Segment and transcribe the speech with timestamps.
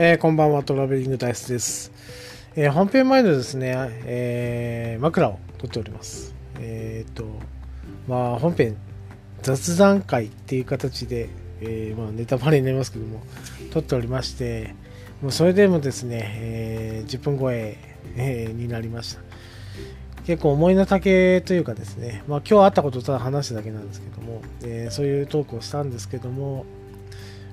[0.00, 1.90] えーこんばんは、トラベリングダイスです。
[2.54, 3.74] えー本編前のですね、
[4.04, 6.36] えー枕を撮っております。
[6.60, 7.24] えっ、と、
[8.06, 8.76] まあ、本編、
[9.42, 11.28] 雑談会っていう形で、
[11.60, 13.22] えまあ、ネタバレになりますけども、
[13.72, 14.76] 撮っておりまして、
[15.20, 17.76] もうそれでもですね、え10分超え
[18.16, 19.22] えになりました。
[20.24, 26.66] 結構思いの丈というかですね、まあ、今日あったことをただ話しただけなんですけども、えそういうトークをしたんですけども、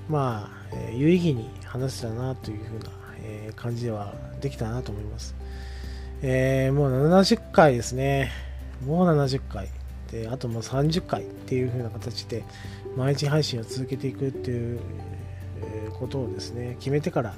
[0.08, 2.92] まあ、有意義に話したなというふうな、
[3.24, 5.36] えー感じではできたなと思います。
[6.22, 8.32] えーもう70回ですね。
[8.86, 9.70] もう70回。
[10.12, 12.44] で、あともう30回っていう風な形で、
[12.96, 14.80] 毎日配信を続けていくっていう、
[15.62, 17.34] えーことをですね、決めてから、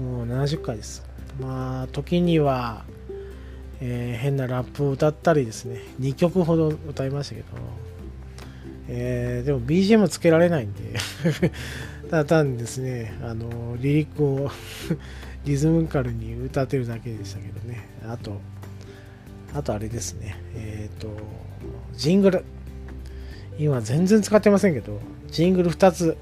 [0.00, 1.04] もう70回です。
[1.40, 2.84] まあ、時には、
[3.80, 7.46] えー変なラップを歌ったりですね、2曲ほど歌いましたけど、
[8.88, 10.98] えーでも BGM つけられないんで
[12.10, 14.50] ただ単にですねあのリリックを
[15.44, 17.86] リズムカルに歌ってるだけでしたけどね。
[18.06, 18.40] あと
[19.54, 20.36] あとあれですね。
[20.54, 21.08] えっ、と
[21.96, 22.44] ジングル。
[23.58, 25.00] 今全然使ってませんけど
[25.30, 26.16] ジングル2つ。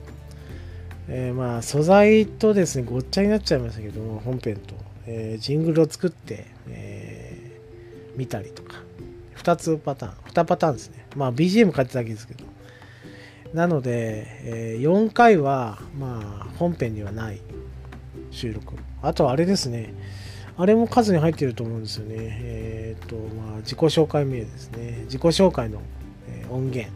[1.08, 4.74] えーまあ素材とですねごっちゃになっちゃいましたけども本編と、
[5.06, 8.82] えージングルを作って、えー見たりとか。
[9.36, 10.12] 2つパターン。
[10.32, 11.06] 2パターンですね。
[11.14, 12.44] まあ BGM 変えてただけですけど。
[13.56, 17.40] なので、えー4回は、まあ、本編にはない
[18.30, 18.74] 収録。
[19.00, 19.94] あと、あれですね。
[20.58, 22.16] あれも数に入ってると思うんですよね。
[22.18, 25.04] えっ、と、まあ、自己紹介名ですね。
[25.04, 25.80] 自己紹介の、
[26.28, 26.92] え音源。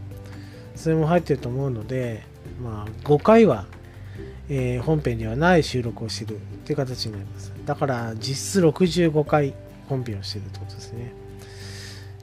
[0.77, 2.25] それも入ってると思うので、
[2.63, 3.65] まあ、5回は、
[4.51, 7.55] えー本編にはない収録をしてるっていう形になります。
[7.65, 9.55] だから、実質65回
[9.89, 11.20] 本編をしてるってことですね。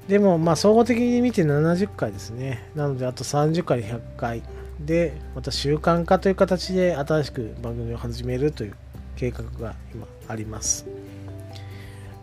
[0.07, 2.69] でも、まあ、総合的に見て70回ですね。
[2.75, 4.41] なので、あと30回、100回
[4.79, 8.75] で、また習慣化という形で新しく番組を始めるという
[9.17, 10.85] 計画が今あります。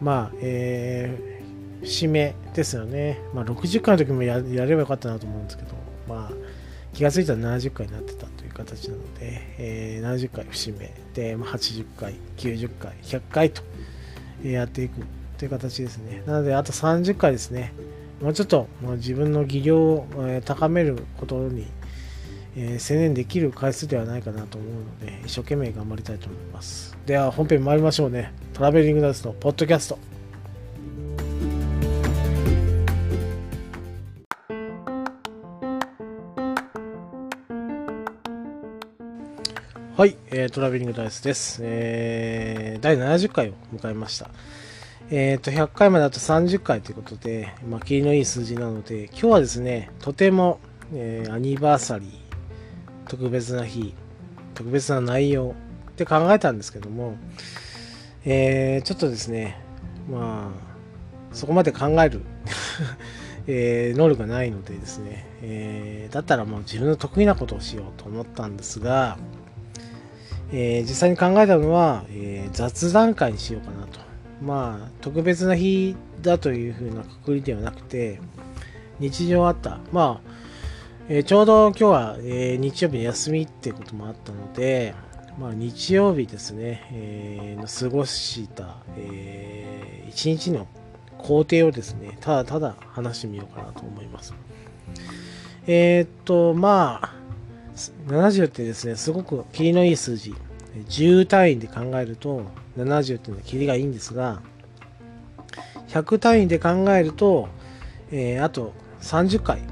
[0.01, 3.21] まあ、えー、節目ですよね。
[3.35, 5.75] まあ、60回の時もややればよかったなと思うんですけど、
[6.09, 6.33] まあ、
[6.95, 13.63] 気がついたら70回になってたという形なので、えー70回節目で、まあ、80回、90回、100回と
[14.43, 15.03] やっていく
[15.39, 16.23] という形ですね。
[16.27, 17.73] なので、あと30回ですね。
[18.21, 21.67] もうちょっと、まあ、自分の技量を、え高めることに、
[22.57, 26.97] えー専念できる回数ではないかなと思うので、一生懸命頑張りたいと思います。
[27.07, 28.33] では、本編参りましょうね。
[28.53, 29.99] トラベリングダンスのポッドキャスト。
[39.97, 41.61] はい、えートラベリングダイスです。
[41.63, 44.29] えー第70回を迎えました。
[45.11, 50.61] えっ、と、100回まであと30回ということで、まあ、切りのいい数字なので、今日はですね、とても、
[50.95, 52.11] えーアニバーサリー、
[53.07, 53.95] 特別な日、
[54.55, 55.55] 特別な内容
[55.91, 57.17] って考えたんですけども、
[58.25, 59.61] えーちょっとですね、
[60.11, 62.23] まあ、そこまで考える、
[63.47, 69.19] えー能力がないのでですね、えーだったらもう自分の得意なことをしようと思ったんですが、
[70.51, 74.14] えー実際に考えたのは、えー雑談会にしようかなと。
[74.45, 78.21] まあ、特別な日だというふうなくくりではなくて、
[79.01, 79.81] 日常あった。
[79.91, 80.31] まあ、
[81.09, 84.95] えーちょうど今日は、えー日曜日休みってこともあったので、
[85.39, 90.69] まあ、日曜日ですね、えーの過ごした、えー一日の
[91.19, 94.35] 工程をですね、ただただ話してみようかなと思います。
[95.67, 97.15] えーっと、まあ、
[98.07, 100.35] 70ってですね、すごくキリのいい数字。
[100.89, 102.45] 10単位で考えると、
[102.77, 104.43] 70っていうのはキリがいいんですが、
[105.89, 107.49] 100単位で考えると、
[108.11, 109.63] えーあと30回っ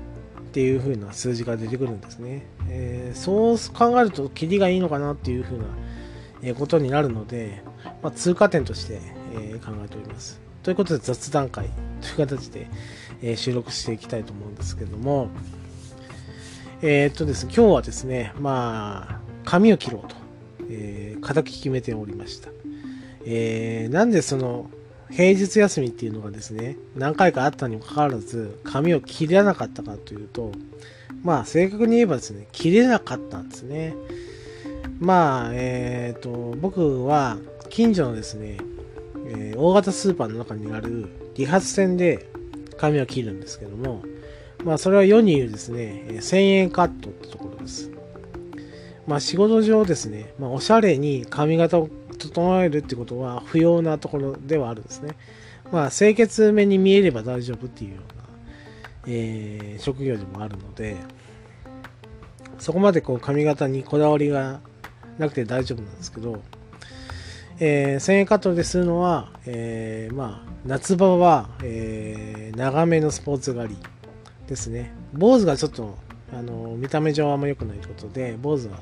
[0.52, 2.46] ていう風な数字が出てくるんですね。
[2.68, 7.62] えーそう考えると、キリがいいのかなっていう風なことになるので、
[8.02, 9.00] まあ、通過点として、
[9.34, 10.40] え考えております。
[10.62, 11.70] ということで雑談会
[12.00, 12.68] という形で、
[13.22, 15.28] え収録していきたいと思うんですけども、
[16.82, 20.21] えーっとですね、今日はですね、まあ、髪を切ろうと、
[20.70, 22.50] えー、固く決めておりました。
[23.24, 24.70] えーなんでその、
[25.10, 30.52] 平日休みっていうのがですね、何回かあったにもかかわらず、髪を切らなかったかというと、
[31.22, 33.94] まあ、正確に言えばですね、切れなかったんですね。
[34.98, 36.30] まあ、えっ、と、
[36.60, 37.36] 僕は、
[37.68, 38.58] 近所のですね、
[39.26, 42.26] えー大型スーパーの中にある理髪店で
[42.78, 44.02] 髪を切るんですけども、
[44.64, 47.91] まあ、それは世に言うですね、1000円カットってところです。
[49.06, 51.88] まあ、仕事上ですね、まあ、おしゃれに髪型を
[52.18, 55.16] 整えるってことは不要なところではあるんですね。
[55.72, 58.24] まあ、清潔めに見えれば大丈夫っていうような、
[59.06, 60.96] えー職業でもあるので、
[62.58, 64.60] そこまでこう髪型にこだわりが
[65.18, 66.42] なくて大丈夫なんですけど、
[67.58, 73.76] えー、1000円カットでするのは、えー、まあ、夏場は、えー、長めのスポーツ狩り
[74.46, 74.94] ですね。
[75.12, 75.96] 坊主がちょっと、
[76.32, 78.78] あの、見た目上あんま良くないということで、坊主は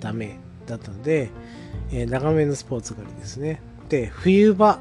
[0.00, 1.30] ダメだったので、
[1.90, 3.62] えー、長めのスポーツ狩りですね。
[3.88, 4.78] で、冬場、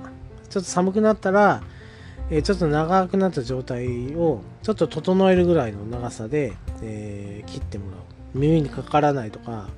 [0.49, 1.61] ちょっと寒くなったら、
[2.29, 7.99] えー、ちょっと長くなった状態をちょっと整えるぐらいの長さで、えー、切ってもらう。
[8.33, 9.69] 耳にかからないとか、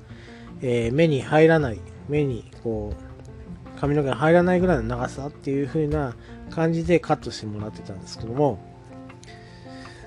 [0.60, 6.14] え目に入らない、目にこう、髪の毛が入らないぐらいの長さっていう風な
[6.50, 8.60] 感じでカットしてもらってたんですけども、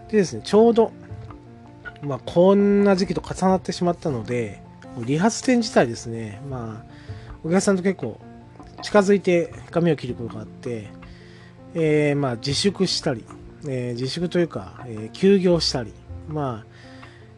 [0.10, 0.92] でですね、ちょうど、
[2.02, 4.62] まあ、こんな時期と重なってしまったので、
[5.04, 8.20] 理髪店自体ですね、まあ、お客さんと結構
[8.82, 10.88] 近づいて髪を切ることがあって、
[11.74, 13.26] えー、まあ、自粛したり、
[13.68, 15.94] えー、自粛というか、えー、休業したり、
[16.28, 16.76] まあ、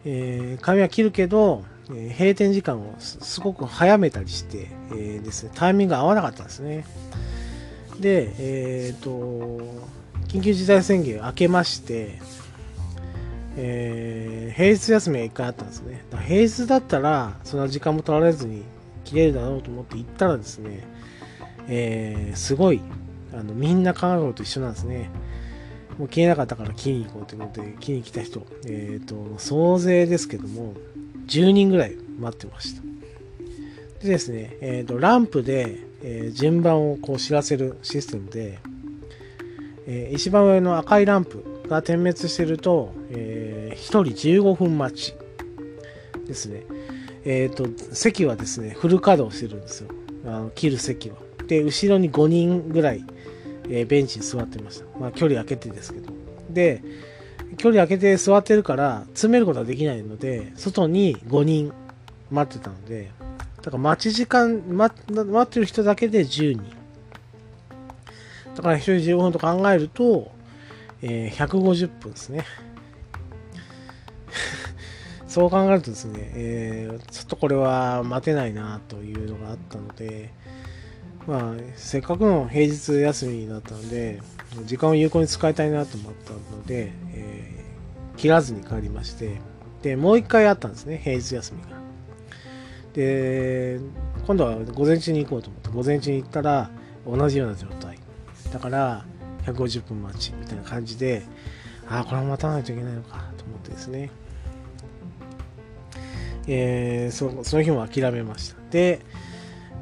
[0.06, 1.64] え髪は切るけど、
[1.94, 6.86] え閉店時間をすごく早めたりして、えですね、タイミングが合わなかったんですね。
[8.00, 9.10] で、えっ、と、
[10.28, 12.20] 緊急事態宣言明けまして、
[13.60, 16.06] えー、平日休みが1回あったんですね。
[16.12, 18.64] だ平日だったら、そんな時間も取られずに
[19.04, 20.88] 切れるだろうと思って行ったらですね、
[21.68, 22.82] えー、すごい、
[23.34, 25.10] あの、みんな考えること一緒なんですね。
[25.98, 30.74] もう切れなかったから切りに行こうということで、切りに来た人、えっ、ー、と、総勢ですけども、
[31.26, 32.82] 10人ぐらい待ってました。
[34.02, 38.60] でですね、えっ、ー、と、ランプで、えー、順番をこう知らせるシステムで、
[39.88, 43.47] え一番上の赤いランプが点滅してると、え
[43.78, 45.16] 1人15分待ち
[46.26, 46.64] ですね。
[47.26, 49.90] えっ、と、席はですね、フル稼働してるんですよ。
[50.26, 51.18] あの切る席は。
[51.48, 53.04] で、後ろに5人ぐらい、
[53.70, 54.86] えベンチに座ってました。
[55.00, 56.12] まあ、距離空けてですけど。
[56.50, 56.82] で、
[57.58, 61.74] 距離空けて座ってるから、詰めることはできないので、外に5人
[62.32, 63.12] 待ってたので、
[63.58, 66.64] だから待ち時間、待待ってる人だけで10人。
[68.56, 70.32] だから1人15分と考えると、
[71.02, 72.46] えー、150分ですね。
[75.28, 80.34] そう考えるとですね、えー、ちょっとこれは待てないなというのがあったので、
[81.28, 84.22] まあ、せっかくの平日休みだったので、
[84.66, 89.42] 時間を有効に使いたいなと思ったので、えー、切らずに帰りまして、
[89.82, 91.78] で、もう一回あったんですね、平日休みが。
[92.94, 93.80] で、
[94.26, 96.70] 今度は午前中に行こうと思って、午前中に行ったら
[97.06, 98.00] 同じような状態。
[98.52, 99.06] だから、
[99.46, 101.24] 150分待ちみたいな感じで、
[101.90, 104.10] ああ、これも待たないといけないのかと思ってですね。
[106.48, 108.58] えー、そその日も諦めました。
[108.72, 109.02] で、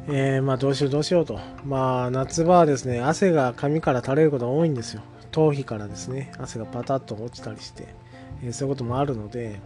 [0.08, 1.40] えー、まあどうしようどうしようと。
[1.66, 5.02] まあ夏場はですね、汗が髪から垂れることが多いんですよ。
[5.32, 7.88] 頭皮からですね、汗がパタッと落ちたりして、
[8.44, 9.60] えー、そういうこともあるので、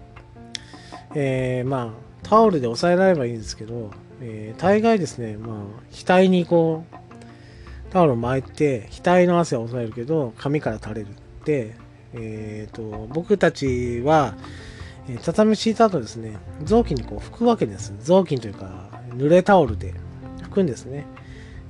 [1.16, 3.92] え、まあタオルで押さえられればいいんですけど、
[4.22, 5.58] え、大概ですね、まあ
[5.92, 6.96] 額にこう、
[7.92, 11.08] タオルを巻いて、額の汗を抑えるけど、髪から垂れる。
[11.46, 11.76] で、
[12.14, 14.36] えーと、僕たちは、
[15.24, 17.94] 畳敷いた後ですね、雑巾にこう拭くわけです。
[18.00, 19.94] 雑巾というか、濡れタオルで
[20.44, 21.06] 拭くんですね。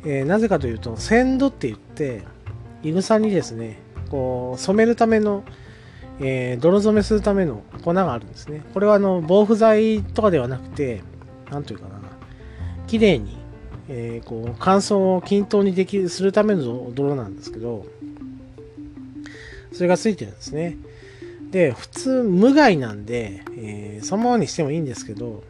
[0.03, 2.23] えー、なぜかというと、鮮度って言って、
[2.83, 5.43] いぐさにですね、こう、染めるための、
[6.19, 8.63] えー、泥染めするための粉があるんですね。
[8.73, 11.01] これはあの、防腐剤とかではなくて、
[11.51, 11.99] なんというかな、
[12.87, 13.37] 綺麗に、
[13.87, 17.85] えー、こう、乾燥を均等にできる、するための泥なんですけど、
[19.73, 20.77] それがついてるんですね。
[21.51, 25.43] で、普通無害なんで、えー、そのままにしてもいいんですけど、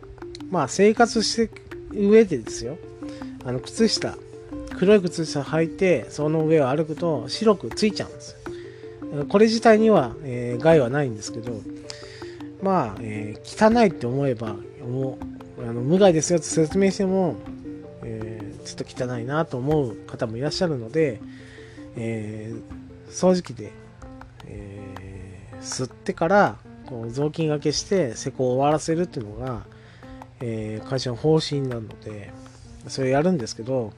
[0.49, 2.77] まあ生活して上でですよ。
[3.45, 4.15] あの、靴下、
[4.77, 8.39] 黒い靴下履いて、その上を歩くと白くついちゃうんですよ。
[9.27, 11.61] これ自体には、えー、害はないんですけど、
[12.61, 14.55] まあ、えー、汚いって思えば、
[14.87, 15.17] も
[15.57, 17.35] う、あの無害ですよって説明しても、
[18.03, 21.19] えー、ちょっと汚いなと思う方もいらっしゃるので、
[21.95, 23.71] えー、掃除機で、
[24.45, 24.88] えー、
[25.61, 29.63] 吸ってからこう雑巾がけして施工を終わらせるっていうのが、
[30.41, 32.31] えー、会社の方針なので、
[32.87, 33.93] それやるんですけど、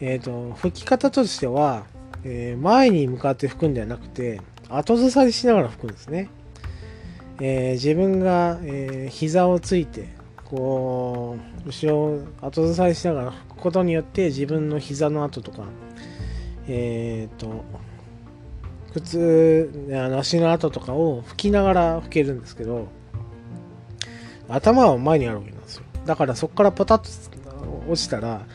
[0.00, 1.84] え、ー、と、拭き方としては、
[2.24, 6.28] えー、前に向かって拭くんではなくて、後ずさりしながら拭くんですね。
[7.40, 10.08] えー、自分が、えー、膝をついて、
[10.44, 15.64] こう、後ろを後ずさりしながら拭くことによって、自分の膝の跡とか、
[16.68, 17.64] えっ、ー、と、
[19.00, 22.88] 靴、足の跡とかを拭きながら拭けるんですけど、
[24.48, 25.84] 頭は前にあるわけなんですよ。
[26.04, 27.08] だからそこからポタッと
[27.88, 28.46] 落ちたら、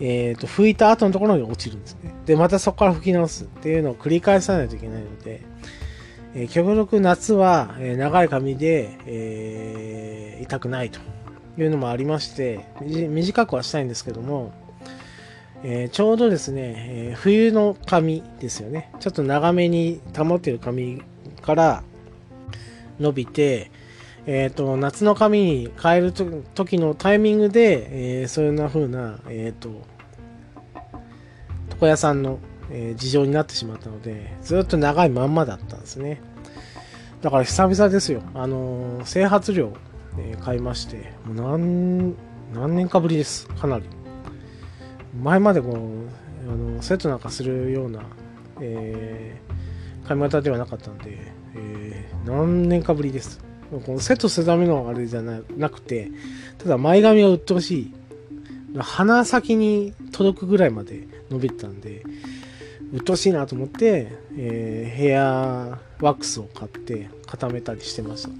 [0.00, 2.12] え、ー、と、拭いた後のところに落ちるんですね。
[2.26, 5.42] で、またそこから拭き直すっていうのを繰り返さないといけないので、
[6.34, 11.00] えー、極力夏は、え、長い髪で、えー、痛くないと
[11.56, 14.52] いうのもありまして、短くはしたいんですけども、
[15.64, 18.90] えー、ちょうどですね、えー、冬の髪ですよね。
[19.00, 21.02] ちょっと長めに保ってる髪
[21.40, 21.84] から
[22.98, 23.70] 伸びて、
[24.26, 29.70] えっ、ー、と、夏の髪に変える時のタイミングで、えー、そういうな風な、えっ、と、
[31.70, 32.38] 床屋さんの、
[32.70, 36.22] え事情になってしまったので、ずっと長いまんまだったんですね。
[37.20, 38.22] だから久々ですよ。
[38.34, 39.72] あの整髪料、
[40.18, 42.14] え買いまして、もう何、
[42.54, 43.46] 何年かぶりです。
[43.48, 43.84] かなり。
[45.20, 48.02] 前までこうあのセットなんかするような、
[48.60, 51.18] えー、髪型ではなかったんで、
[51.54, 53.40] えー、何年かぶりです。
[53.70, 56.10] このセットするためのあれじゃなくて、
[56.58, 57.94] ただ前髪が鬱陶しい。
[58.78, 62.02] 鼻先に届くぐらいまで伸びてたんで、
[62.92, 68.28] 鬱陶しいなと思って、えー、ヘアワックスを買って固めたりしてました。
[68.28, 68.36] ま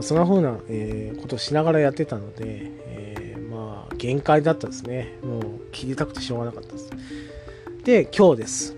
[0.00, 2.70] あ、そんな風な、えー、ことをしながらやってたので、
[3.96, 5.18] 限界だったですね。
[5.22, 6.90] もう切りたくてしょうがなかったです。
[7.84, 8.76] で、今日です。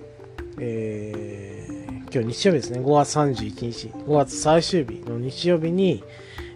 [0.59, 2.81] えー、今日日曜日ですね。
[2.81, 3.89] 5月31日。
[3.89, 6.03] 5月最終日の日曜日に、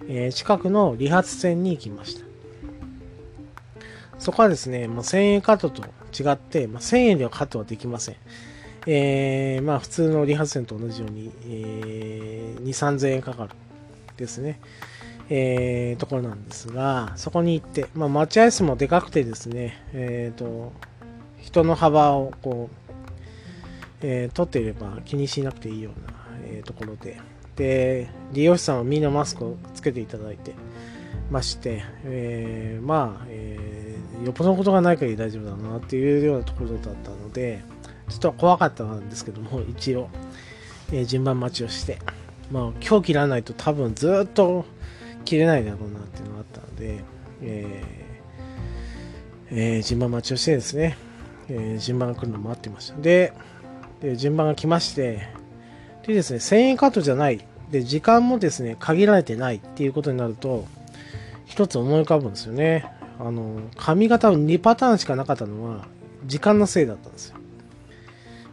[0.09, 2.25] えー、近くの理髪店に行きました。
[4.19, 8.17] そこはですね、もう1000円カットと違って、まあ、1000円ではカットはできません。
[8.87, 13.51] えー、まあ普通の理髪店と同じように、えー、2、3000円かかる
[14.17, 14.61] ですね。
[15.33, 20.73] えー、ところなんですが、そこに行って、まあ、待合室もでかくてですね、えーと、
[21.39, 22.91] 人の幅をこう、
[24.03, 27.21] えー、取っていれば気にしなくていいような、えー、ところで、
[27.55, 30.53] で、利用者さんはみんなマスクをつけていただいて
[31.31, 37.63] まして、えー、まあ、えー、よっぽどのことがない限り大丈夫だなっていうようなところだったので、
[38.09, 40.09] ちょっと怖かったんですけども、一応、
[40.93, 41.99] え、順番待ちをして、
[42.51, 44.65] まあ、今日切らないと多分ずっと
[45.25, 47.01] 切れないだろうなっていうのがあったので、
[47.43, 48.01] えー
[49.53, 50.97] えー、順番待ちをしてですね、
[51.49, 53.01] えー、順番が来るのを待ってました。
[53.01, 53.33] で、
[54.01, 55.29] で順番が来まして、
[56.07, 60.67] でですね、1000円カットじゃない、で、時間もですね、限られてないっていうことになると、
[61.47, 62.91] 一つ思い浮かぶんですよね。
[63.19, 65.87] あの、髪型を2パターンしかなかったのは、
[66.27, 67.37] 時間のせいだったんですよ。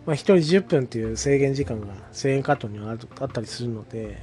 [0.06, 4.18] まあ、1人10分っていう制限時間が1000円カットにはあったりするので、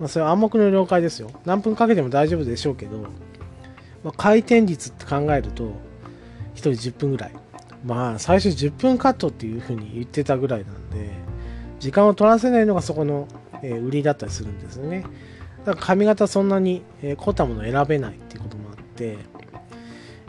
[0.00, 1.30] まあ、それは暗黙の了解ですよ。
[1.44, 2.98] 何分かけても大丈夫でしょうけど、
[4.02, 5.72] まあ、回転率って考えると、1
[6.56, 7.32] 人10分ぐらい。
[7.84, 11.10] まあ、最初10分カットっていうふうに言ってたぐらいなんで、
[11.78, 13.28] 時間を取らせないのがそこの、
[13.62, 15.04] え売りだったりするんですよね。
[15.66, 19.18] だから髪型そんなに、え凝ったもの選べないっていうこともあって、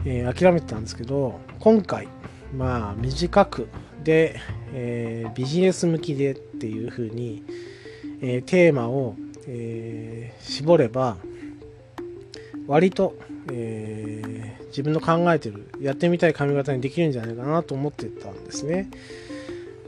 [0.06, 2.10] えー、諦めてたんですけど、今回、
[2.54, 3.68] まあ、短く
[4.04, 4.40] で、
[4.74, 7.44] えー、ビジネス向きでっていうふうに、
[8.22, 9.16] えー、テーマを
[9.48, 11.18] えー、絞れば
[12.68, 13.16] 割と、
[13.52, 18.90] えー、自分の考えてるやってみたい髪型にできるんじゃないかなと思ってたんですね。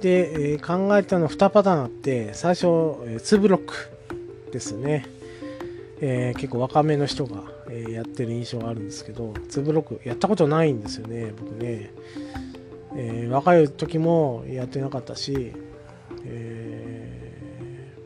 [0.02, 3.74] で、えー、考えたの2パターンあって最初、えー、2ブロック
[4.52, 5.08] ですね、
[6.00, 7.42] え結構若めの人が、
[7.72, 11.92] えやってる印象があるんですけど2ブロックやったことないんですよね僕ね、
[12.96, 15.54] え若い時もやってなかったし、
[16.26, 16.53] え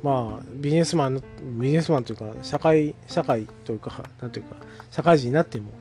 [0.07, 1.21] まあ、ビジネスマン、
[1.59, 4.55] ビジネスマンというか、社会、社会というか、なんというか、
[4.89, 5.71] 社会人になっても、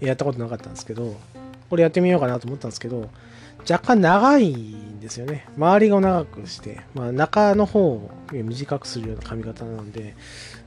[0.00, 1.14] やったことなかったんですけど、
[1.70, 3.08] これやってみようかなと思ったんですけど、
[3.60, 5.46] 若干長いんですよね。
[5.56, 10.16] 周りが長くして、まあ、中の方を短くするような髪型なので、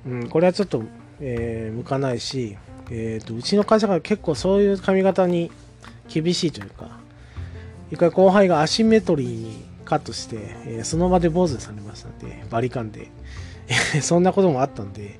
[0.07, 0.81] うん、これはちょっと、
[1.19, 2.57] えー、向かないし、
[2.89, 5.51] えーと、うちの会社が結構そういう髪型に
[6.07, 6.99] 厳しいというか、
[7.91, 13.11] 一回後輩がアシンメトリーにカットして、えー、その場で坊主にされましたんで、バリカンで。
[14.01, 15.19] そんなこともあったんで、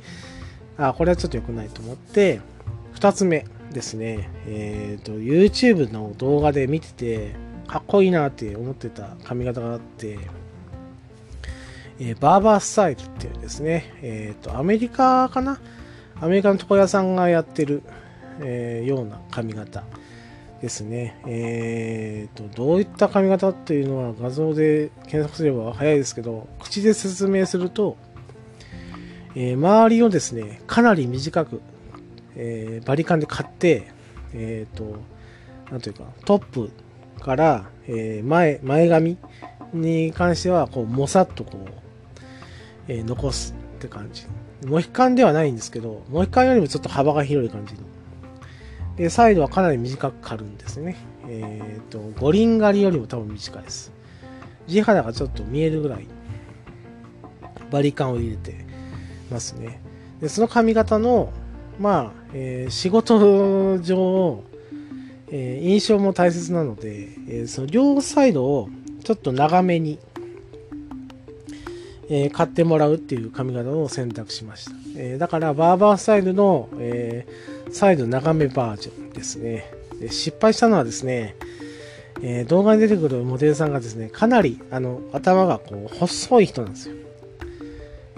[0.78, 2.42] あ、これはちょっと良くないと思って、
[2.96, 7.36] 2つ目ですね、えっ、ー、と、YouTube の動画で見てて、
[7.68, 10.18] かっこいいなって思ってた髪型があって、
[12.00, 15.60] えー、バーバースタイルっていうですね、えっ、ー、と、アメリカかな？
[16.22, 17.84] アメリカの床屋さんがやってる、
[18.42, 19.84] えー、ような髪型。
[20.62, 21.20] ですね。
[21.26, 27.98] えーと、どういった髪型っていうのは画像で検索すれば早いですけど、口で説明すると、
[29.36, 31.62] えー、周りをですね、かなり短く、
[32.36, 33.88] えー、バリカンで買って、
[34.34, 34.98] えっ、ー、と、
[35.72, 36.72] なんというか、トップ
[37.22, 39.18] から、え前、前髪
[39.74, 41.70] に関しては、こう、もさっとこう、
[42.88, 44.26] え残すって感じ。
[44.66, 47.82] モヒカンではないんですけど、モヒカンよりもちょっと幅が広い感じの
[49.00, 50.98] で、サイドはかなり短く刈るんですね。
[51.26, 53.94] えっ、ー、と、五輪狩りよりも多分短いです。
[54.68, 56.08] 地肌がちょっと見えるぐらい、
[57.72, 58.66] バリカンを入れて
[59.32, 59.82] ますね。
[60.20, 61.32] で、その髪型の、
[61.80, 64.44] まあ、えー、仕事上、
[65.30, 68.68] えー、印象も大切なので、えー、その両サイドを
[69.06, 69.98] ちょっと長めに、
[72.10, 74.72] えー、買ってもらうっていう髪型を選択しました。
[74.98, 77.28] えだからバーバースタイルの、え
[77.72, 79.72] サイド長めバージョンですね。
[80.00, 81.36] で失敗したのはですね、
[82.22, 86.96] え動画に出てくるモデルさんがですね、かなりあの頭がこう細い人なんですよ。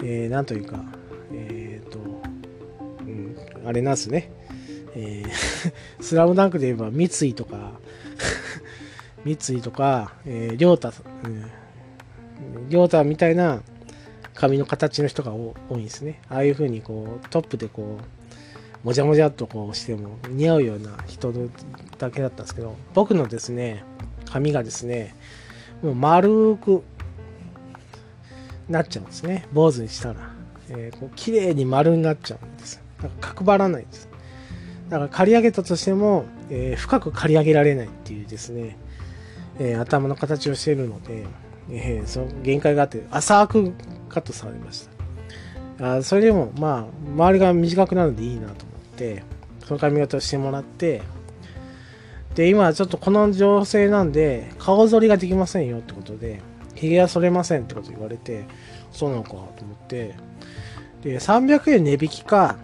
[0.02, 0.82] えなんというか、
[1.32, 4.30] えっ、と、うん、あれなんですね。
[4.94, 5.22] え、
[6.00, 7.72] スラムダンクで言えば三井とか
[9.24, 10.92] 三井とか、えー、亮太、
[11.24, 13.62] うん、亮太みたいな
[14.42, 16.20] 髪の形の人が多いんですね。
[16.28, 17.98] ああいう風にこう、トップでこ
[18.82, 21.32] う、もじゃもじゃっとこうしても似合うような人
[21.98, 23.84] だけだったんですけど、僕のですね、
[24.24, 25.14] 髪がですね、
[25.80, 26.82] もう丸く
[28.68, 29.46] なっちゃうんですね。
[29.52, 30.32] 坊主にしたら。
[30.70, 32.82] えー、こう綺麗に丸になっちゃうんです。
[33.00, 34.08] だから角張らないんです。
[34.88, 38.76] だから刈り上げたとしても、えー、深く刈り上げられないっていうですね、
[39.60, 41.26] えー、頭の形をしてるので、
[41.70, 43.72] えー、その限界があって浅く
[44.08, 44.88] カットされまし
[45.78, 45.96] た。
[45.96, 48.56] あそれでもまあ周りが短くなるのでいいなと思っ
[48.96, 49.22] て
[49.64, 51.02] その髪型をしてもらって
[52.34, 56.40] で今ちょっとこの情勢なんで顔剃りができませんよってことで
[56.74, 58.44] ひげは剃れませんってこと言われて
[58.92, 60.14] そうなのかと思って
[61.02, 62.58] で300円値引きか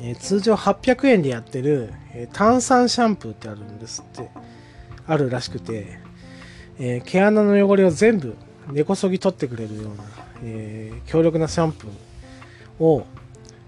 [0.00, 4.28] え通常800円でやってる、え炭酸シャンプーってあるんですって。
[5.06, 5.98] あるらしくて、
[6.78, 8.36] えー、毛穴の汚れを全部
[8.70, 10.04] 根こそぎ取ってくれるような、
[10.42, 13.06] えー、強力なシャンプーを、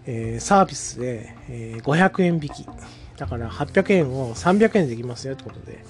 [0.06, 2.66] えー、サービスで、え500円引き。
[3.16, 5.82] だから800円を300円でできますよってことで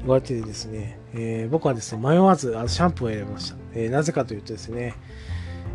[0.00, 4.94] 言われてですね、え僕はですね迷わずあのシャンプーを選びました、えなぜかというとですね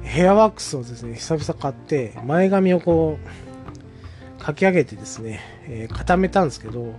[0.01, 6.93] ヘアワックスをですね久々買って前髪をこう書き上げてですね、えー、固めたんですけど、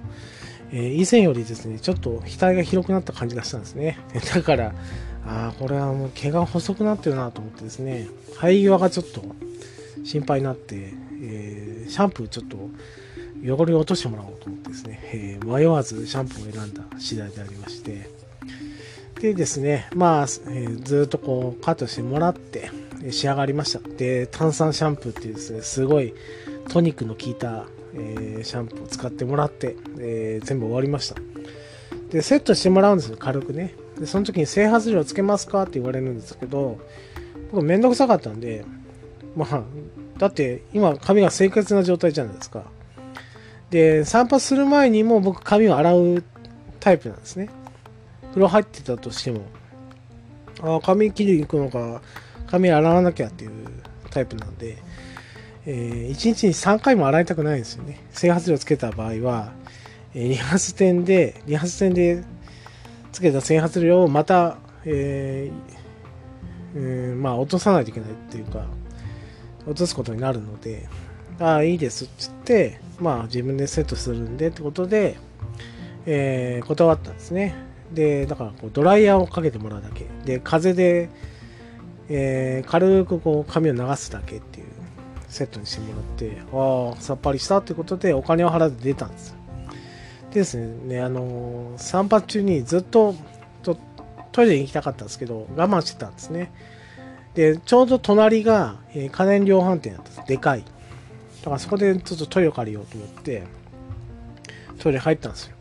[0.75, 3.99] え、以前よりですね、ちょっと額が広くなった感じがしたんですね。
[4.35, 4.75] だから、
[5.25, 8.09] ああ、これはもう毛が細くなってるなと思ってですね、
[8.41, 9.23] 生え際がちょっと
[10.05, 12.57] 心配になって、えー、シャンプーちょっと
[13.45, 18.11] 汚れを落としてもらおうと思ってですね、えー、迷わずシャンプーを選んだ次第でありまして、
[19.21, 22.71] でですね、まあ、えー、ずっとこうカットしてもらって
[23.11, 23.81] 仕上がりました。
[23.97, 26.15] で、炭酸シャンプーっていうですね、すごい
[26.69, 31.17] トニックの効いた、えー、シャンプーを使ってもらって、えー、全部終わりました。
[32.11, 33.75] で、セットしてもらうんですよ、軽くね。
[33.99, 36.79] で、その時に整髪料つけますかって言われるんですけど、
[37.51, 38.65] 僕めんどくさかったんで、
[39.37, 39.63] まあ、
[40.19, 42.65] だって今髪が清潔な状態じゃないですか。
[43.71, 46.25] で、散髪する前にも僕髪を洗う
[46.81, 47.49] タイプなんですね。
[48.31, 49.43] 風呂入ってたとしても、
[50.63, 52.01] あ髪切りに行くのか、
[52.47, 53.51] 髪洗わなきゃっていう
[54.11, 54.79] タイプなんで、
[55.67, 57.99] えー、1日に3回も洗いたくないんですよね。
[58.11, 59.53] 整髪料つけた場合は、
[60.15, 62.25] えー、理髪店で、理髪店で
[63.13, 65.75] つけた整髪料をまた、えー
[66.77, 68.67] えー、まあ落とさないといけないっていうか、
[69.67, 70.89] 落とすことになるので、
[71.41, 72.33] ああ、いいですって言っ
[72.73, 75.17] て、まあ自分でセットするんでってことで、
[76.07, 77.55] えー、断ったんですね。
[77.93, 80.07] で、だからこうドライヤーをかけてもらうだけ。
[80.25, 81.09] で、風で、
[82.09, 84.67] えー、軽くこう髪を流すだけっていう
[85.35, 89.35] セットにしてもらって、ああ、さっぱりしたってことでお金を払って出たんです。
[90.31, 93.17] でですね、あの、散髪中にずっと
[93.65, 93.77] と
[94.31, 96.53] トイレに行きたかったんですけど、我慢してたんですね。
[97.35, 100.29] で、ちょうど隣が、えー、家電量販店だったんです。
[100.29, 100.61] でかい。
[100.61, 100.67] だ
[101.47, 103.43] からそこでちょっとトイレを借りようと思って、
[104.79, 105.57] トイレ入ったんですよ。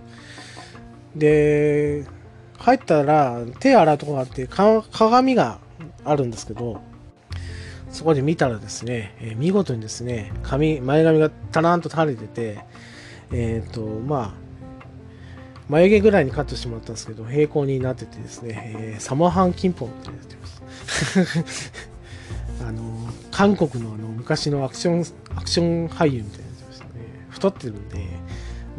[1.16, 2.06] で、
[2.60, 5.58] 入ったら手洗うとこがあって、鏡が
[6.06, 6.80] あるんですけど、
[7.94, 12.66] そこで見たらですね、えー、見事にですね、髪、前髪がタランと垂れてて、
[13.32, 14.44] えっ、ー、と、まあ、
[15.70, 21.72] 眉毛ぐらいにカットしてもらったんですけど、平行になっててですね、えー、サマハンキンポンみたいになってます。
[22.68, 22.82] あの、
[23.30, 26.92] 韓国のあの昔のアクション、アクション俳優みたいになってましたね。
[27.30, 27.98] 太ってるんで、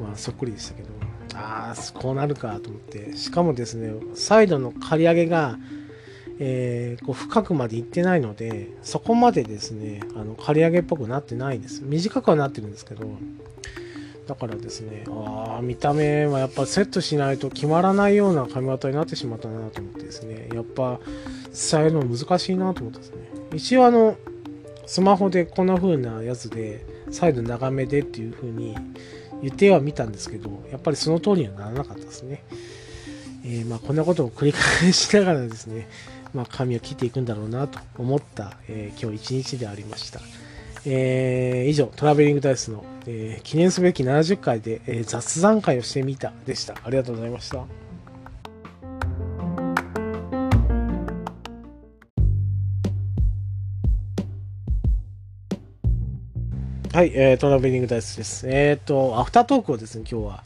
[0.03, 0.89] まあ、そっくりでしたけど、
[1.37, 5.57] ああ、こうなるかと思って、しかもですね、サイドの刈り上げが、
[6.39, 11.83] えー、こう深くまで行ってないので、そこまでですね、あの刈り上げっぽくなってないです。
[11.85, 13.07] 短くはなってるんですけど、
[14.27, 20.99] だからですね、ああ、見た目はやっぱセットしないと決まらないような髪型になってしまったなと思ってですね、やっぱ
[21.53, 23.17] 伝えるの難しいなと思ってですね、
[23.55, 24.17] 一応あの、
[24.87, 28.75] スマホでこんな風なやつで、サイド長めでっていう風に
[29.43, 32.43] 言ってはみたんですけど、やっぱりその通りにはならなかったですね。
[33.45, 35.87] えー、まあ、こんなことを繰り返しながらですね、
[36.35, 40.21] まあ、髪を切っていくんだろうなと思った、えー、今日一日でありました。
[40.85, 46.75] えー、以上、トラベリングダイスの、えー、記念すべき70回で、えー、雑談会をしてみたでした。
[46.85, 47.65] ありがとうございました。
[56.95, 58.49] はい、えー、トラベリングダイスです。
[58.49, 60.45] えっ、ー、と、アフタートークをですね、今日は、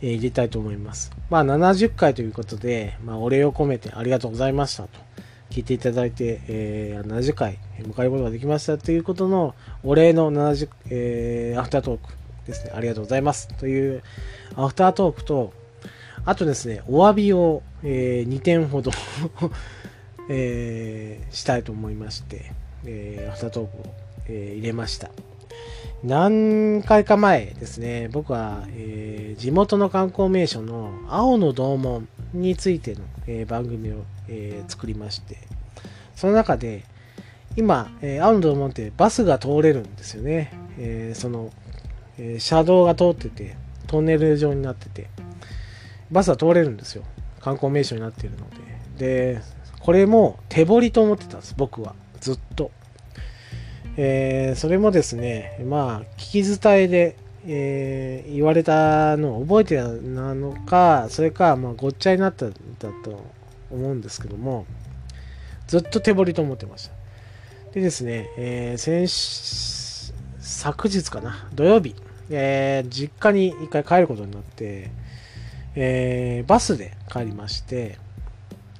[0.00, 1.12] えー、入れたいと思います。
[1.30, 5.13] まあ、70回ということで、まあ、お礼を込めてありがとうございましたと。
[5.54, 12.12] 聞いていただいて、えー、70回迎えることができましたということのお礼の70、えー、アフタートーク
[12.44, 12.72] ですね。
[12.74, 13.46] ありがとうございます。
[13.56, 14.02] という
[14.56, 15.52] アフタートークと、
[16.24, 18.90] あとですね、お詫びを、えー、2点ほど
[20.28, 22.50] えー、したいと思いまして、
[22.84, 23.94] えー、アフタートークを、
[24.26, 25.10] えー、入れました。
[26.02, 35.38] 何回か前ですね、僕は、えー、地元の観光名所の青の洞門についての、えー、番組を、えー、作りまして、
[36.14, 36.84] その中で、
[37.56, 40.52] 今、え青の洞門ってバスが通れるんですよね。
[40.78, 41.50] えその、
[42.18, 43.56] え車道が通ってて、
[43.86, 45.08] トンネル状になってて、
[46.10, 47.04] バスは通れるんですよ。
[47.40, 48.48] 観光名所になっているの
[48.98, 49.34] で。
[49.36, 49.40] で、
[49.80, 51.94] これも手彫りと思ってたんです、僕は。
[52.20, 52.70] ずっと。
[53.96, 62.56] えー、それもですね、まあ、聞き伝えで、えー、言われたのを覚えてたのか、それか、まあ、ごっちゃになったんだ
[63.04, 63.24] と
[63.74, 64.66] 思うんですけども、
[65.66, 66.94] ずっと手彫りと思ってました。
[67.72, 69.08] でですね、えー、先
[70.38, 71.94] 昨日かな、土曜日、
[72.30, 74.90] えー、実家に一回帰ることになって、
[75.74, 77.98] えー、バスで帰りまして、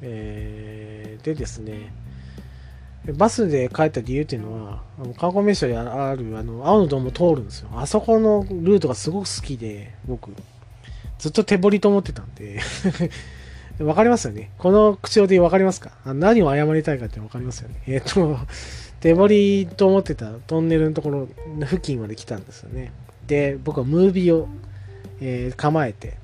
[0.00, 1.92] えー、でですね、
[3.16, 7.68] バスで帰った理由っていうのは、あの観光名所にあるあの青のドーム通るんですよ。
[7.74, 10.30] あそこのルートがすごく好きで、僕、
[11.18, 12.60] ずっと手彫りと思ってたんで
[13.80, 14.50] わかりますよね。
[14.58, 15.92] この口調でわかりますか？
[16.06, 17.82] 何を謝りたいかってわかりますよね。
[17.88, 18.38] えっ、ー、と、
[19.00, 22.92] 手彫りと思ってたトンネルのところの付近まで来たんですよね。
[23.26, 24.48] で、僕はムービーを、
[25.20, 26.16] えー、構えて、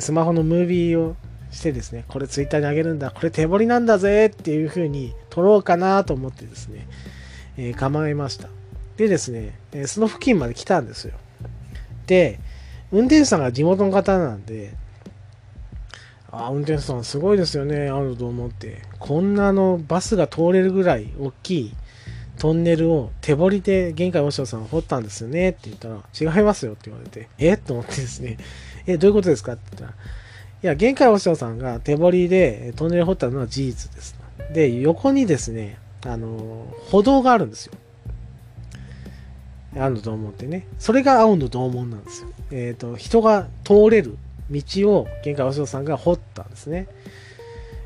[0.00, 1.16] スマホのムービーを
[1.50, 6.88] してですね、これツイッターにあげるんだ、これ手彫りなんだぜっていう風に撮ろうかなと思ってですね、
[7.56, 8.48] えー、構えました。
[8.96, 11.14] でですね、えその付近まで来たんですよ。
[12.06, 12.40] で、
[12.90, 14.74] 運転手さんが地元の方なんで、
[16.32, 18.80] あ運転手さんすごいですよね、あると思って。
[18.98, 21.74] こんなあのバスが通れるぐらい大きい
[22.38, 27.58] トンネルを手彫りで玄海和尚さん掘ったんですよねって言ったら、違いますよって言われて、え？
[27.58, 28.38] と思ってですね、
[28.86, 29.52] え、どういうことですか？
[29.52, 29.94] って言ったら、い
[30.66, 34.16] や、限界お師さんが手彫りでトンネル掘ったのは事実です。
[34.54, 37.74] で、横にですね、あの、歩道があるんですよ。
[39.76, 40.66] 青の洞門ってね。
[40.78, 42.28] それが青の洞門なんですよ。
[42.50, 44.16] えっ、ー、と、人が通れる
[44.52, 46.86] 道を限界お師さんが掘ったんですね。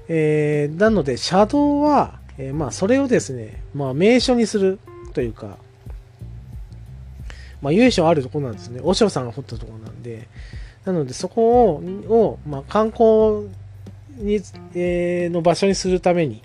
[0.09, 4.79] えー、なので、車道は、えー、まあ、それをですね、まあ、名所にする
[5.15, 5.57] というか、
[7.63, 8.81] まあ、由緒あるところなんですね。
[8.83, 10.29] お師さんが掘ったところなんで、
[10.85, 13.49] なので、そこを、をまあ、観光
[14.19, 14.41] に、
[14.75, 16.43] えー、の場所にするために、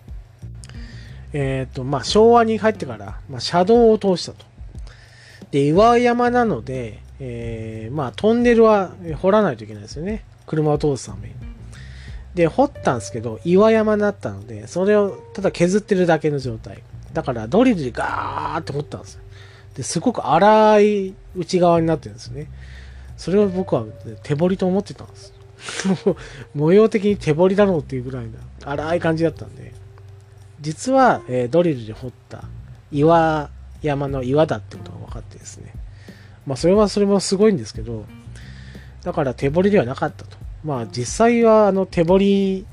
[1.34, 4.46] えっ、ー、と、まあ、昭和に入ってから、まあ、車道を通したと。
[5.52, 10.26] で、岩山なので、えー、まあ、トンネルは掘らないといけないですよね。
[10.48, 11.36] 車を通すために。
[12.34, 16.82] で、掘ったんですけど、岩山になったので、それをただ削ってるだけの状態。
[17.14, 19.22] だから、ドリルでガーって掘ったんですよ。
[19.76, 22.48] で、すごく荒い内側になってるんですね。
[23.18, 23.86] それを僕は
[24.24, 25.34] 手彫りと思ってたんです。
[26.56, 28.32] 模様的に手彫りだろうっていうぐらいな
[28.64, 29.74] 荒い感じだったんで、
[30.60, 32.46] 実は、えー、ドリルで掘った
[32.92, 33.52] 岩
[33.84, 35.72] 山の岩だってことが分かってですね。
[36.46, 38.06] まあそれはそれもすごいんですけど、
[39.04, 40.38] だから手彫りではなかったと。
[40.64, 42.66] まあ実際はあの手彫り、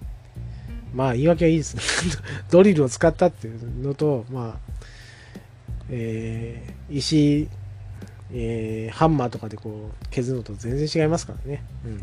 [0.94, 1.82] まあ言い訳はいいですね。
[2.50, 4.72] ドリルを使ったっていうのと、まあ、
[5.90, 7.48] えー、石
[8.32, 11.62] えー、ハンマーとかでこう削るのと全然違いますからね。
[11.84, 12.02] うん。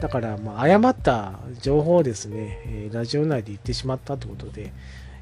[0.00, 4.72] だから、まあ、誤った情報をですね、え、ラジオ内で言ってしまったということで、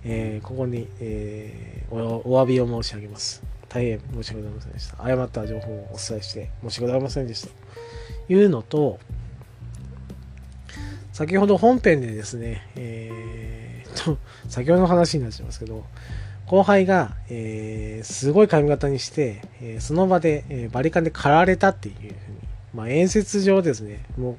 [0.04, 3.42] えー、ここに、えー、おお詫びを申し上げます。
[3.68, 5.04] 大変申し訳ございませんでした。
[5.04, 7.48] 誤った情報をお伝えして申し訳ございませんでした。
[7.48, 8.98] というのと、
[11.12, 15.84] 先ほど本編でですね、えー、と、先ほどの話になっちゃいますけど、
[16.46, 22.14] 後輩が、えー、すごい髪型にして、えー、その場で、えー、バリカンで刈られたっていうふうに、
[22.74, 24.36] まあ、演説上ですね、もう、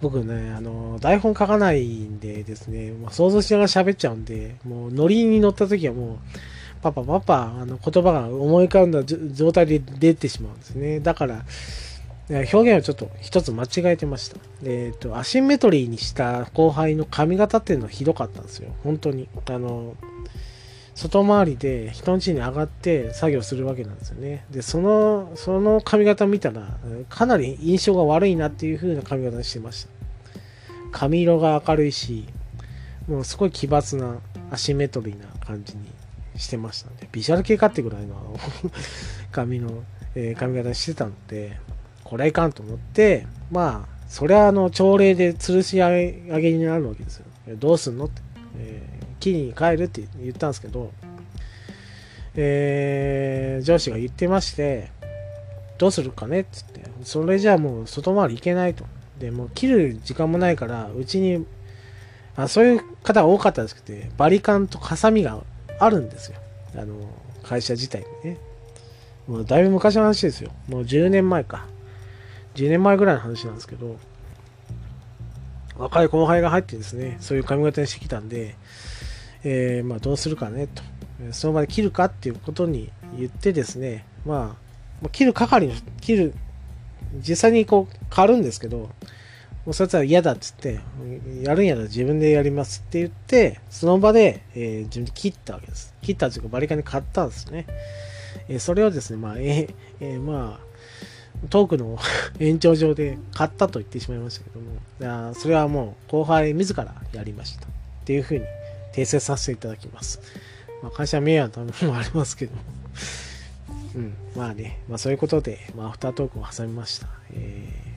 [0.00, 6.18] 僕ね、あの、台本書かないんでですね、ま、想像しながら喋っちゃうんで、もうノリに乗った時はもう、
[6.82, 11.00] パパパパ、あの、言葉が思い浮かんだ状態で出てしまうんですね。
[11.00, 11.44] だから、
[12.30, 14.36] 表現をちょっと一つ間違えてました。
[14.64, 18.74] えっ、ー、と、アシンメトリーにした後輩の髪型っていうのはひどかったんですよ。
[18.84, 19.28] 本当に。
[19.48, 19.96] あの、
[20.94, 24.44] 外回りで人ん家に上がって作業するわけなんですよね。
[24.50, 26.76] で、その、その髪型見たら、
[27.08, 29.90] かなり印象が悪いなっていう風な髪型にしてました。
[30.92, 32.26] 髪色が明るいし、
[33.06, 34.18] もうすごい奇抜な
[34.50, 35.84] アシンメトリーな感じに
[36.38, 38.38] してましたんで、ビジュアル系かってぐらいの
[39.32, 39.82] 髪の、
[40.14, 41.58] えー、髪型にしてたので、
[42.04, 47.26] これはいかんと思って、まあ、それはあの朝礼で吊るし上げになるわけですよ。
[47.58, 48.22] どうすんのって。
[48.58, 50.92] えー木に帰るって言ったんですけど、
[52.34, 54.90] えー、上司が言ってまして、
[55.76, 58.84] どうするかねって言って、それじゃあもう外回り行けないと。
[59.18, 61.44] で、もう切る時間もないから、うちに、
[62.36, 65.42] あそういう方が多かったんですけど、バリカンとハサミが
[65.78, 66.38] あるんですよ。
[66.76, 66.94] あの、
[67.42, 68.38] 会社自体にね。
[69.26, 70.50] もうだいぶ昔の話ですよ。
[70.68, 71.66] もう10年前か。
[72.54, 73.98] 10年前ぐらいの話なんですけど、
[75.76, 78.56] 若い後輩が入ってですね、そういう髪型にしてきたんで、
[79.44, 80.82] えー、まあ、どうするかねと、
[81.32, 84.56] その場で切るかっていうことに言ってですね、ま
[85.04, 86.34] あ、切る係の、切る、
[87.20, 88.90] 実際にこう変わるんですけど、
[89.64, 90.80] もうそいつは嫌だっつって、
[91.42, 95.94] やるんやら自分でやりますって言って、その場で、えー、自分で切ったわけです。
[96.02, 97.66] 切ったというかバリカンに買ったんですね。
[98.48, 100.68] えー、それをですね、まあ、えー、えー、まあ、
[101.50, 101.98] トークの
[102.40, 107.66] 延長上で買ったと言ってしまいましたけども、それはもう後輩自らやりました。
[107.66, 107.68] っ
[108.04, 108.44] ていうふうに
[108.94, 110.20] 訂正させていただきます。
[110.82, 112.52] まあ、会社名誉のためもありますけど。
[113.94, 117.08] うん、まあね、まあそういうことで、まあ、アフタートークを挟みました。
[117.32, 117.87] えー、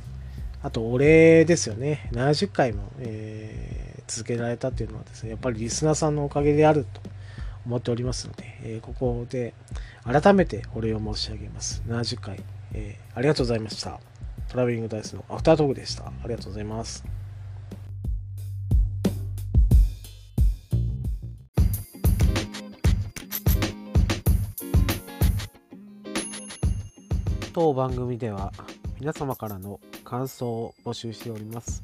[0.63, 2.09] あと、お礼ですよね。
[2.11, 7.01] 70回も、えー、続けられたっていうのはですね、やっぱりリスナーさんのおかげであると
[7.65, 9.55] 思っておりますので、えー、ここで
[10.03, 11.81] 改めてお礼を申し上げます。
[11.87, 12.43] 70回、
[12.73, 13.99] えー、ありがとうございました。
[14.49, 16.05] トラベリングダイスのアフタートークでした。
[16.05, 17.03] ありがとうございます。
[27.53, 28.53] 当番組では
[28.99, 29.79] 皆様からの
[30.11, 31.81] 感想を募集しております。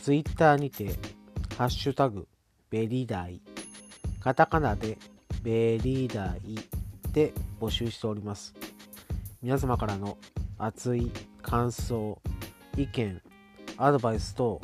[0.00, 0.90] ツイッターにて、
[1.58, 2.28] ハッシュタグ、
[2.70, 3.42] ベリダイ、
[4.20, 4.96] カタカナで
[5.42, 6.56] ベリダイ
[7.12, 8.54] で募集しております。
[9.42, 10.18] 皆様からの
[10.56, 11.10] 熱い
[11.42, 12.16] 感想、
[12.76, 13.20] 意見、
[13.76, 14.60] アドバイス等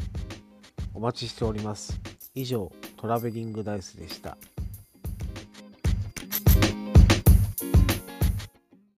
[0.94, 2.00] お待ちしております。
[2.36, 4.38] 以上、トラベリングダイスでした。